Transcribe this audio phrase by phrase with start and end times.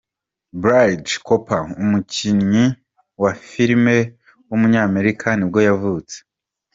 [0.61, 2.65] Bradley Cooper, umukinnyi
[3.21, 3.97] wa filime
[4.49, 6.15] w’umunyamerika nibwo yavutse.